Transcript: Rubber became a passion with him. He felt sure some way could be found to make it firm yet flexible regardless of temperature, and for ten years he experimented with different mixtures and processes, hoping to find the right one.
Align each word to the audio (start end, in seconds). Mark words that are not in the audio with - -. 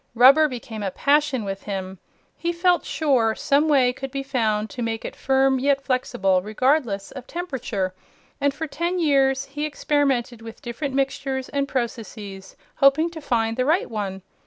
Rubber 0.15 0.47
became 0.47 0.81
a 0.81 0.89
passion 0.89 1.45
with 1.45 1.61
him. 1.61 1.99
He 2.35 2.51
felt 2.51 2.83
sure 2.85 3.35
some 3.35 3.67
way 3.67 3.93
could 3.93 4.09
be 4.09 4.23
found 4.23 4.67
to 4.71 4.81
make 4.81 5.05
it 5.05 5.15
firm 5.15 5.59
yet 5.59 5.79
flexible 5.79 6.41
regardless 6.41 7.11
of 7.11 7.27
temperature, 7.27 7.93
and 8.41 8.51
for 8.51 8.65
ten 8.65 8.97
years 8.97 9.45
he 9.45 9.63
experimented 9.63 10.41
with 10.41 10.59
different 10.63 10.95
mixtures 10.95 11.49
and 11.49 11.67
processes, 11.67 12.55
hoping 12.77 13.11
to 13.11 13.21
find 13.21 13.57
the 13.57 13.65
right 13.65 13.91
one. 13.91 14.23